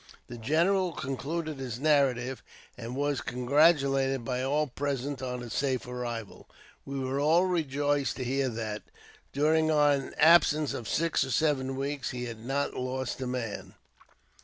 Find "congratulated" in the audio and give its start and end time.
3.21-4.25